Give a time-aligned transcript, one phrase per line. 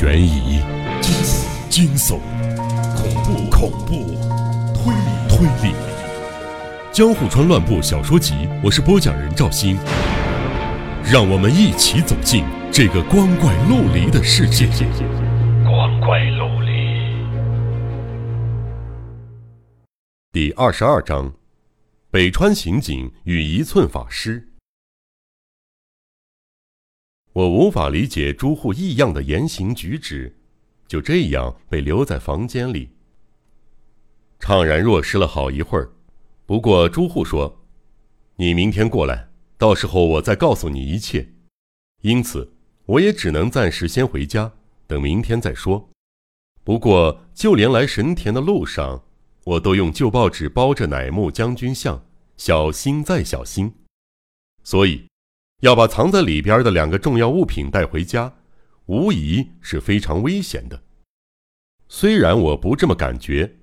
[0.00, 0.60] 悬疑、
[1.00, 2.20] 惊悚、惊悚
[2.94, 4.14] 恐怖、恐怖、
[4.72, 5.74] 推理、推理。
[6.92, 9.76] 《江户川乱步小说集》，我是播讲人赵鑫，
[11.02, 14.68] 让我们一起走进这个光怪陆离的世界。
[15.64, 16.70] 光怪陆离。
[20.30, 21.32] 第二十二章：
[22.12, 24.46] 北川刑警与一寸法师。
[27.32, 30.36] 我无法理解朱户异样的言行举止，
[30.86, 32.90] 就这样被留在房间里，
[34.40, 35.92] 怅然若失了好一会儿。
[36.46, 37.64] 不过朱户说
[38.36, 41.34] ：“你明天过来，到时候我再告诉你一切。”
[42.02, 42.54] 因此，
[42.86, 44.52] 我也只能暂时先回家，
[44.86, 45.90] 等明天再说。
[46.64, 49.04] 不过，就连来神田的路上，
[49.44, 52.04] 我都用旧报纸包着乃木将军像，
[52.36, 53.74] 小心再小心。
[54.64, 55.07] 所以。
[55.60, 58.32] 要把藏在里边的两个重要物品带回家，
[58.86, 60.80] 无疑是非常危险的。
[61.88, 63.56] 虽然我不这么感觉，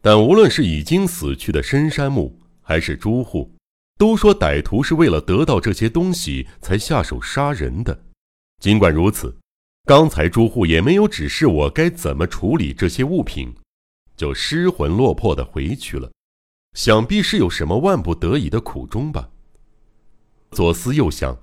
[0.00, 3.50] 但无论是已经死去的深山木，还是朱户，
[3.96, 7.98] 都说歹徒是为了得到这些东西才下手杀人的。
[8.60, 9.34] 尽管如此，
[9.84, 13.54] 刚才朱户也没有指示我该怎么处理这些物品，
[14.16, 16.10] 就失魂落魄的回去了。
[16.74, 19.30] 想必是有什么万不得已的苦衷吧。
[20.52, 21.38] 左思右想，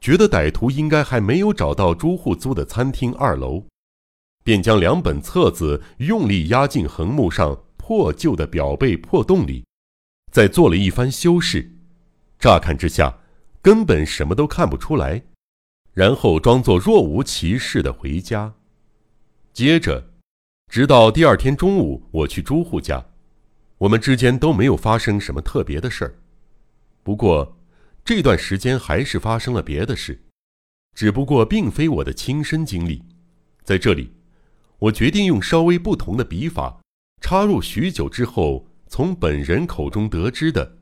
[0.00, 3.64] 觉得歹徒应该还没有找到朱户租的餐厅二楼，
[4.42, 9.64] 便将两本册子用力压进横木上破旧的表背破洞里，
[10.32, 11.70] 再做了一番修饰。
[12.36, 13.20] 乍看之下，
[13.62, 15.22] 根本什么都看不出来。
[15.94, 18.54] 然后装作若无其事的回家。
[19.52, 20.10] 接着，
[20.68, 23.06] 直到第二天中午，我去朱户家，
[23.78, 26.18] 我们之间都没有发生什么特别的事儿。
[27.04, 27.57] 不过。
[28.08, 30.18] 这段时间还是发生了别的事，
[30.96, 33.04] 只不过并非我的亲身经历。
[33.62, 34.14] 在这里，
[34.78, 36.80] 我决定用稍微不同的笔法，
[37.20, 40.78] 插入许久之后从本人口中得知的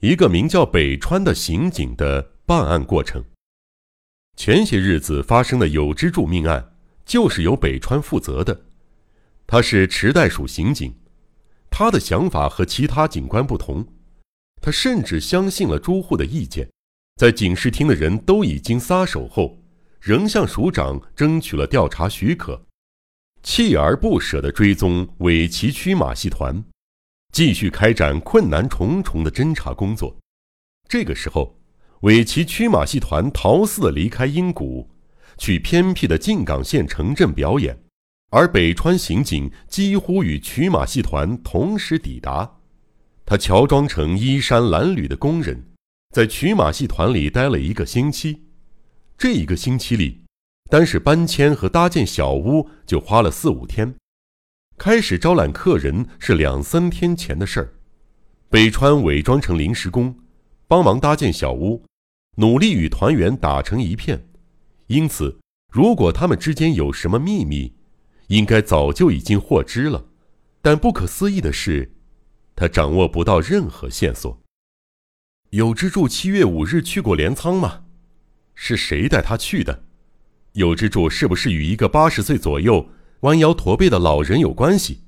[0.00, 3.24] 一个名叫北川的刑警的办案过程。
[4.36, 6.74] 前些日子发生的有之助命案，
[7.04, 8.64] 就是由北川负责的。
[9.46, 10.92] 他是池袋署刑警，
[11.70, 13.86] 他的想法和其他警官不同。
[14.66, 16.68] 他甚至相信了朱户的意见，
[17.14, 19.56] 在警视厅的人都已经撒手后，
[20.00, 22.60] 仍向署长争取了调查许可，
[23.44, 26.64] 锲而不舍地追踪尾崎区马戏团，
[27.32, 30.16] 继续开展困难重重的侦查工作。
[30.88, 31.56] 这个时候，
[32.00, 34.90] 尾崎区马戏团逃似离开英谷，
[35.38, 37.78] 去偏僻的静冈县城镇表演，
[38.30, 42.52] 而北川刑警几乎与曲马戏团同时抵达。
[43.28, 45.72] 他乔装成衣衫褴褛的工人，
[46.14, 48.44] 在曲马戏团里待了一个星期。
[49.18, 50.22] 这一个星期里，
[50.70, 53.92] 单是搬迁和搭建小屋就花了四五天。
[54.78, 57.74] 开始招揽客人是两三天前的事儿。
[58.48, 60.16] 北川伪装成临时工，
[60.68, 61.84] 帮忙搭建小屋，
[62.36, 64.28] 努力与团员打成一片。
[64.86, 65.40] 因此，
[65.72, 67.74] 如果他们之间有什么秘密，
[68.28, 70.04] 应该早就已经获知了。
[70.62, 71.95] 但不可思议的是。
[72.56, 74.42] 他掌握不到任何线索。
[75.50, 77.84] 有之助七月五日去过镰仓吗？
[78.54, 79.84] 是谁带他去的？
[80.52, 82.88] 有之助是不是与一个八十岁左右、
[83.20, 85.02] 弯腰驼背的老人有关系？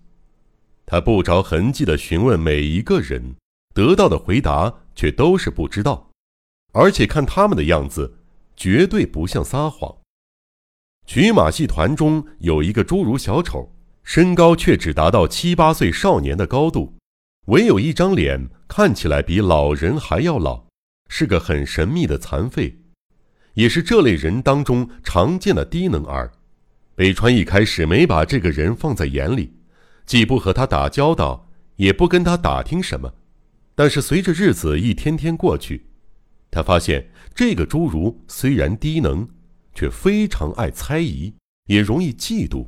[0.85, 3.35] 他不着痕迹地询问每一个人，
[3.75, 6.11] 得到的回答却都是不知道，
[6.73, 8.19] 而且看他们的样子，
[8.57, 9.97] 绝对不像撒谎。
[11.07, 16.98] 曲马戏团中有一个侏儒小丑，身高却只达到七八岁少年的高度。
[17.49, 20.67] 唯有一张脸看起来比老人还要老，
[21.09, 22.79] 是个很神秘的残废，
[23.55, 26.31] 也是这类人当中常见的低能儿。
[26.95, 29.55] 北川一开始没把这个人放在眼里，
[30.05, 33.15] 既不和他打交道，也不跟他打听什么。
[33.75, 35.87] 但是随着日子一天天过去，
[36.51, 39.27] 他发现这个侏儒虽然低能，
[39.73, 41.33] 却非常爱猜疑，
[41.69, 42.67] 也容易嫉妒，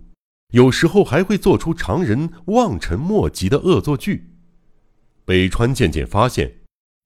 [0.55, 4.30] 有时候还会做出常人望尘莫及的恶作剧。
[5.31, 6.53] 北川渐渐发现，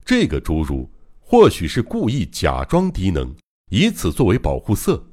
[0.03, 0.89] 这个侏儒
[1.19, 3.35] 或许是故意假装低能，
[3.69, 5.11] 以此作为保护色。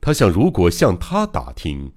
[0.00, 1.92] 他想，如果向他打听，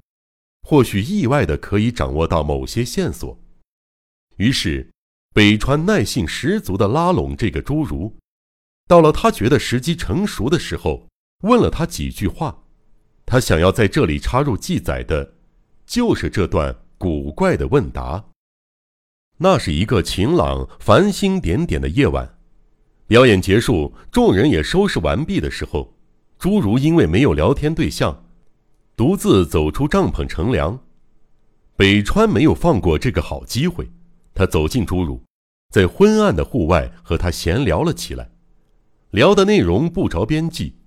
[0.63, 3.39] 或许意外的可以掌握到某些线索。
[4.35, 4.91] 于是，
[5.33, 8.13] 北川耐性十足的拉拢这个侏儒。
[8.85, 11.07] 到了他觉得时机成熟的时候，
[11.43, 12.65] 问了他几句话。
[13.25, 15.35] 他想要在这里插入记载的，
[15.85, 18.25] 就是这段古怪的问答。
[19.43, 22.37] 那是一个晴朗、繁星点点的夜晚，
[23.07, 25.97] 表演结束，众人也收拾完毕的时候，
[26.39, 28.23] 侏儒因为没有聊天对象，
[28.95, 30.79] 独自走出帐篷乘凉。
[31.75, 33.91] 北川没有放过这个好机会，
[34.33, 35.21] 他走进朱儒，
[35.73, 38.29] 在昏暗的户外和他闲聊了起来，
[39.11, 40.77] 聊的内容不着边际，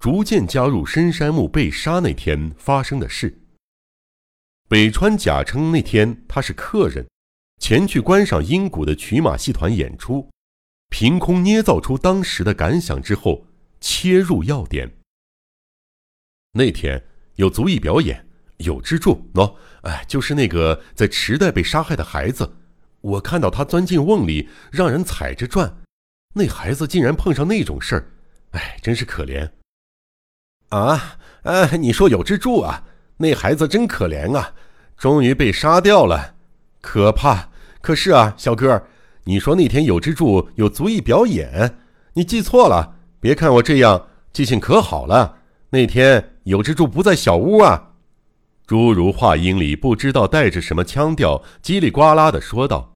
[0.00, 3.40] 逐渐加入深山木被杀那天发生的事。
[4.68, 7.06] 北川假称那天他是客人，
[7.60, 10.28] 前去观赏阴谷的曲马戏团演出，
[10.88, 13.46] 凭空捏造出当时的感想之后，
[13.80, 14.90] 切入要点。
[16.54, 17.04] 那天
[17.36, 18.26] 有足艺表演。
[18.60, 19.54] 有支柱喏，
[19.84, 22.58] 哎，就是那个在池袋被杀害的孩子，
[23.00, 25.78] 我看到他钻进瓮里，让人踩着转，
[26.34, 28.12] 那孩子竟然碰上那种事儿，
[28.50, 29.50] 哎，真是可怜。
[30.68, 32.84] 啊，哎，你说有支柱啊？
[33.16, 34.54] 那孩子真可怜啊，
[34.94, 36.36] 终于被杀掉了，
[36.82, 37.49] 可怕。
[37.80, 38.86] 可是啊，小哥，
[39.24, 41.78] 你说那天有之助有足艺表演，
[42.14, 42.96] 你记错了。
[43.20, 45.38] 别看我这样记性可好了，
[45.70, 47.92] 那天有之助不在小屋啊。
[48.66, 52.92] 诸如话音里不知道带着什么腔调，叽里呱啦的说道：“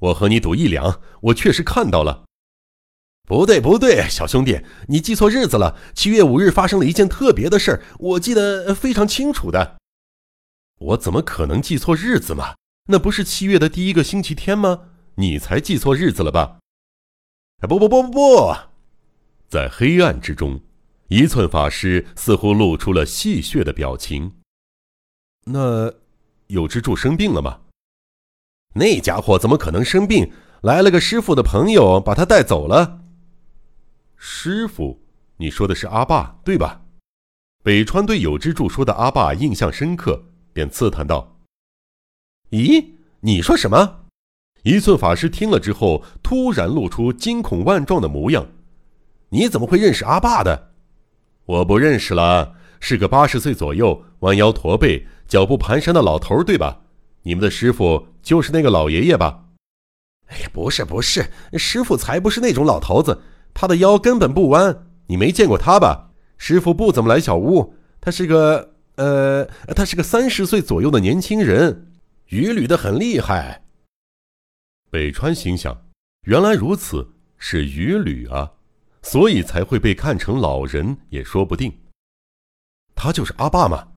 [0.00, 2.24] 我和你赌一两，我确实看到了。”
[3.28, 5.76] 不对，不对，小兄弟，你记错日子了。
[5.94, 9.76] 七月五日发生了一件特别的事儿，我记得非常清楚的。
[10.78, 12.54] 我怎么可能记错日子嘛？
[12.86, 14.90] 那不是七月的第一个星期天吗？
[15.16, 16.58] 你才记错日子了吧？
[17.60, 18.56] 不不不不不，
[19.48, 20.60] 在黑暗之中，
[21.08, 24.34] 一寸法师似乎露出了戏谑的表情。
[25.46, 25.92] 那
[26.48, 27.60] 有之助生病了吗？
[28.74, 30.30] 那家伙怎么可能生病？
[30.62, 33.00] 来了个师傅的朋友，把他带走了。
[34.16, 35.00] 师傅，
[35.36, 36.82] 你说的是阿爸对吧？
[37.62, 41.35] 北川对有之助说的阿爸印象深刻，便刺探道
[42.50, 42.84] ：“咦，
[43.20, 44.00] 你说什么？”
[44.64, 48.48] 一寸法师听了之后，突然露出惊恐万状的模样
[49.30, 50.70] ：“你怎么会认识阿爸的？
[51.44, 56.82] 我不认识了，是个八十岁左右，弯腰驼背。”脚步蹒跚的老头，对吧？
[57.24, 59.46] 你们的师傅就是那个老爷爷吧？
[60.26, 63.22] 哎呀，不是不是，师傅才不是那种老头子，
[63.52, 66.10] 他的腰根本不弯，你没见过他吧？
[66.38, 69.44] 师傅不怎么来小屋，他是个呃，
[69.74, 71.85] 他是个三十岁左右的年轻人，
[72.26, 73.64] 鱼捋的很厉害。
[74.90, 75.86] 北川心想，
[76.22, 78.52] 原来如此，是鱼捋啊，
[79.02, 81.72] 所以才会被看成老人也说不定。
[82.96, 83.92] 他就是阿爸吗？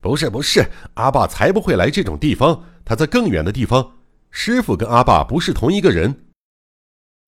[0.00, 0.64] 不是不是，
[0.94, 3.98] 阿爸才不会来这种地方，他在更远的地方。
[4.30, 6.26] 师傅跟阿爸不是同一个人，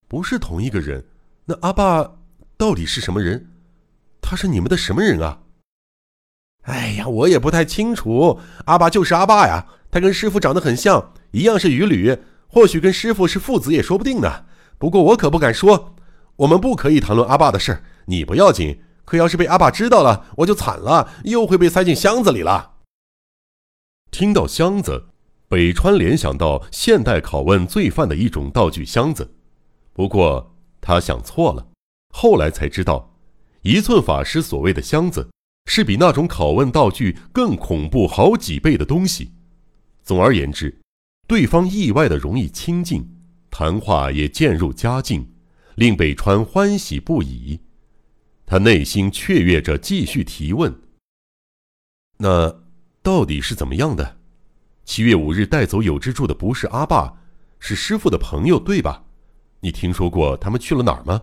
[0.06, 1.05] 不是同一个人。
[1.46, 2.19] 那阿爸
[2.56, 3.50] 到底是什么人？
[4.20, 5.43] 他是你们的什么人啊？
[6.62, 8.38] 哎呀，我也不太清楚。
[8.66, 14.44] 阿爸就是阿爸呀，他跟师傅长得很像，一样是鱼吕，或许跟师傅是父子也说不定呢。
[14.78, 15.94] 不过我可不敢说。
[16.37, 18.81] 我们不可以谈论阿爸的事你不要紧。
[19.05, 22.75] 可要是被阿爸知道了，我就惨了，又会被塞进箱子里了。
[24.10, 25.06] 听到箱子，
[25.49, 29.34] 北川联想到现代拷问罪犯的一种道具箱子，
[29.94, 31.66] 不过他想错了，
[32.14, 33.14] 后来才知道，
[33.62, 35.31] 一寸法师所谓的箱子，
[35.69, 39.31] 是比那种拷问道具更恐怖好几倍的东西。
[40.03, 40.81] 总而言之，
[41.29, 43.06] 对方意外的容易亲近，
[43.50, 45.31] 谈话也渐入佳境，
[45.75, 47.61] 令北川欢喜不已。
[48.47, 50.75] 他内心雀跃着，继续提问
[52.17, 52.63] ：“那
[53.03, 54.17] 到底是怎么样的？
[54.87, 57.20] 七月五日带走有之助的不是阿爸，
[57.58, 59.05] 是师傅的朋友，对吧？
[59.60, 61.20] 你听说过他们去了哪儿吗？”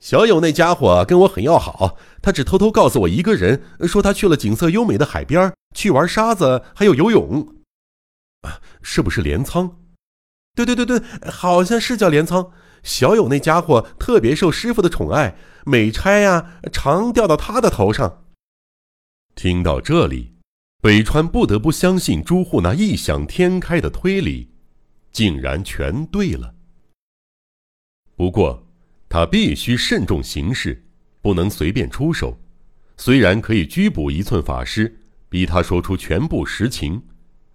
[0.00, 7.54] 小友那家伙跟我很要好，他只偷偷告诉我一个人，说他去了景色优美的海边，去玩沙子，还有游泳。
[8.40, 9.76] 啊，是不是镰仓？
[10.54, 12.50] 对对对对，好像是叫镰仓。
[12.82, 18.24] 小友那家伙特别受师傅的宠爱，美差呀常掉到他的头上。
[19.34, 20.32] 听到这里，
[20.80, 24.50] 北川不得不相信朱户那异想天开的推理，
[25.12, 26.54] 竟然全对了。
[28.16, 28.66] 不过，
[29.10, 30.84] 他必须慎重行事，
[31.20, 32.40] 不能随便出手。
[32.96, 37.02] 虽然可以拘捕一寸法师，逼他说出全部实情，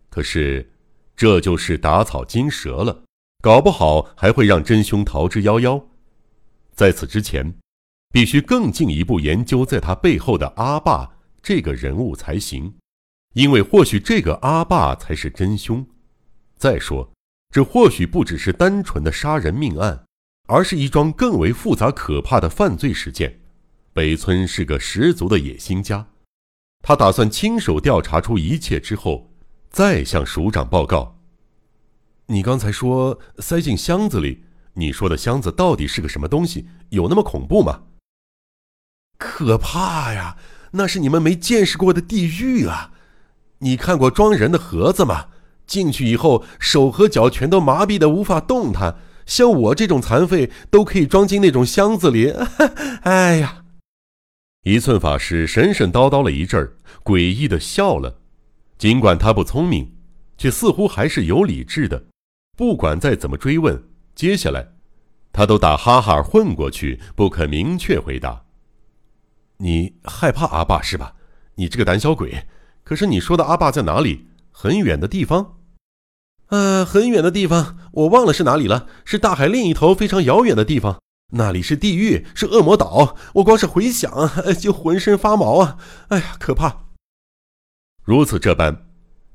[0.10, 0.70] 可是
[1.16, 3.04] 这就是打草惊蛇了。
[3.42, 5.82] 搞不好还会让真凶逃之夭夭。
[6.74, 7.56] 在此之前，
[8.12, 12.74] 必须更进一步研究在他背后的阿爸这个人物才行，
[13.34, 15.88] 因为或许这个阿爸才是真凶。
[16.58, 17.14] 再说，
[17.54, 20.04] 这或许不只是单纯的杀人命案，
[20.48, 23.40] 而是一桩更为复杂可怕的犯罪事件。
[23.94, 26.08] 北村是个十足的野心家，
[26.82, 29.32] 他打算亲手调查出一切之后，
[29.70, 31.18] 再向署长报告。
[32.28, 36.68] 你刚才说塞进箱子里，你说的箱子到底是个什么东西？
[36.90, 37.84] 有那么恐怖吗？
[39.18, 40.38] 可怕呀！
[40.72, 42.92] 那是你们没见识过的地狱啊！
[43.60, 45.28] 你看过装人的盒子吗？
[45.66, 48.98] 进去以后，手和脚全都麻痹的无法动弹。
[49.26, 52.34] 像我这种残废，都可以装进那种箱子里。
[53.04, 53.64] 哎呀！
[54.64, 58.20] 一寸法师神神叨叨了一阵儿，诡异的笑了。
[58.78, 59.96] 尽管他不聪明，
[60.38, 62.06] 却似乎还是有理智的。
[62.58, 63.84] 不管再怎么追问，
[64.16, 64.68] 接下来，
[65.32, 68.46] 他都打哈哈混过去，不肯明确回答。
[69.58, 71.16] 你害怕阿爸是吧？
[71.56, 72.46] 你这个胆小鬼！
[72.84, 74.28] 可是你说的阿爸在哪里？
[74.52, 75.55] 很远的地方？
[76.48, 78.88] 呃，很远的地方，我忘了是哪里了。
[79.04, 81.02] 是大海另一头非常遥远的地方，
[81.34, 83.16] 那里是地狱，是恶魔岛。
[83.36, 84.12] 我光是回想
[84.60, 85.78] 就浑身发毛啊！
[86.10, 86.86] 哎呀，可怕！
[88.04, 88.88] 如此这般，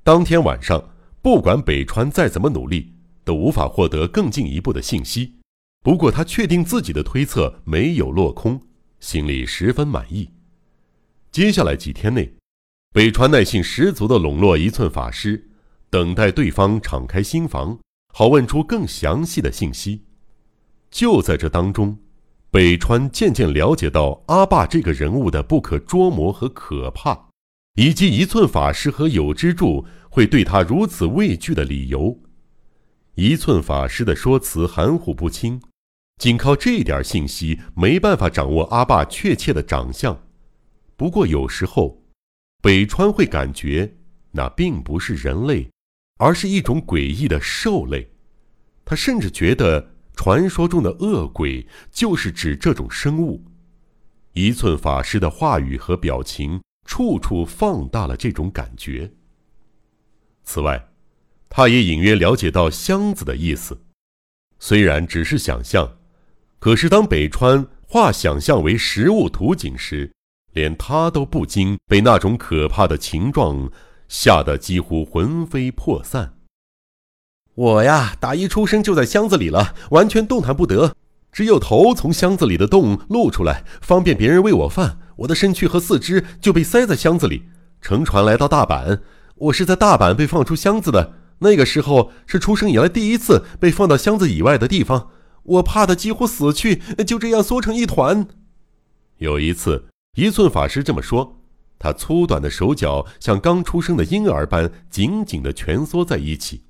[0.04, 0.90] 当天晚上，
[1.20, 2.94] 不管北川再怎么努力。
[3.22, 5.34] 都无法获得更进一步的信息，
[5.84, 8.60] 不过他确定自己的推测没有落空，
[8.98, 10.30] 心里十分满意。
[11.30, 12.34] 接下来几天内，
[12.92, 15.50] 北川耐性十足地笼络一寸法师，
[15.90, 17.78] 等待对方敞开心房，
[18.14, 20.04] 好问出更详细的信息。
[20.90, 21.99] 就在这当中，
[22.50, 27.28] 北川渐渐了解到阿爸这个人物的不可捉摸和可怕，
[27.75, 32.16] 以及一寸法师和有之助会对他如此畏惧的理由。
[33.16, 35.61] 一寸法师的说辞含糊不清，
[36.18, 40.16] 仅靠这点信息没办法掌握阿爸确切的长相。
[40.97, 42.02] 不过有时候，
[42.62, 43.97] 北川会感觉
[44.32, 45.68] 那并不是人类，
[46.20, 48.10] 而是一种诡异的兽类。
[48.84, 53.42] 他甚至觉得传说中的恶鬼就是指这种生物。
[54.34, 59.10] 一寸法师的话语和表情处处放大了这种感觉。
[60.44, 60.88] 此外，
[61.48, 63.80] 他也隐约了解到箱子的意思，
[64.58, 65.96] 虽然只是想象，
[66.58, 70.12] 可是当北川化想象为实物图景时，
[70.52, 73.70] 连他都不禁被那种可怕的形状
[74.10, 76.34] 吓得几乎魂飞魄散。
[77.54, 80.96] 我呀，打一出生就在箱子里了，完全动弹不得，
[81.30, 84.98] 只有头从箱子里的洞露出来，方便别人喂我饭。
[85.18, 87.44] 我的身躯和四肢就被塞在箱子里。
[87.80, 89.00] 乘船来到大阪，
[89.36, 91.14] 我是在大阪被放出箱子的。
[91.38, 95.10] 那个时候是出生以来第一次被放到箱子以外的地方，
[95.44, 98.26] 我怕的几乎死去，就这样缩成一团。
[99.18, 99.84] 有一次，
[100.16, 101.39] 一寸法师这么说，
[101.80, 106.62] 他粗短的手脚像刚出生的婴儿般紧紧的蜷缩在一起。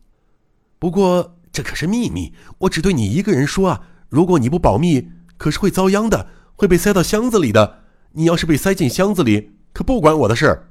[0.79, 3.89] 不过这可是秘密，我只对你一个人说啊！
[4.09, 7.83] 如果你不保密，可是会遭殃的，会被塞到箱子里的。
[8.13, 10.71] 你要是被塞进箱子里，可不关我的事儿。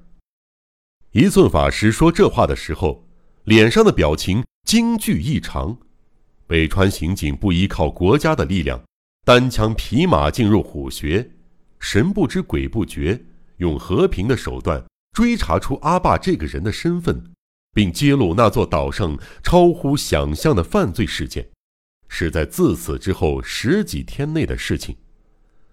[1.11, 3.05] 一寸法师说这话的时候。
[3.45, 5.75] 脸上的表情惊惧异常，
[6.45, 8.79] 北川刑警不依靠国家的力量，
[9.25, 11.31] 单枪匹马进入虎穴，
[11.79, 13.23] 神不知鬼不觉，
[13.59, 17.23] 用和平的手段追查出阿爸这个人的身份，
[17.73, 21.47] 并揭露那座岛上超乎想象的犯罪事件，
[22.09, 24.95] 是在自此之后十几天内的事情。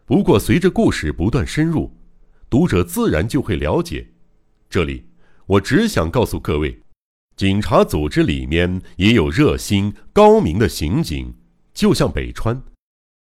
[0.05, 1.93] 不过，随着故事不断深入，
[2.49, 4.07] 读者自然就会了解。
[4.71, 5.05] 这里，
[5.47, 6.81] 我只想告诉各位。
[7.37, 11.35] 警察组织里面也有热心高明的刑警，
[11.75, 12.63] 就像北川，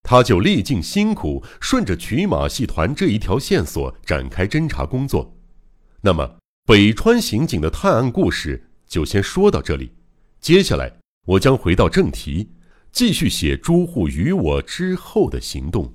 [0.09, 5.37] 他就历尽辛苦，顺着曲马戏团这一条线索展开侦查工作。
[6.01, 9.91] 那么，北川刑警的探案故事就先说到这里。
[10.41, 10.93] 接下来，
[11.27, 12.53] 我将回到正题，
[12.93, 15.93] 继续写朱户与我之后的行动。